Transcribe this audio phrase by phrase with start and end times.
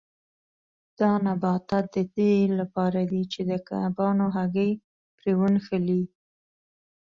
[0.99, 4.71] دا نباتات د دې لپاره دي چې د کبانو هګۍ
[5.17, 6.03] پرې ونښلي.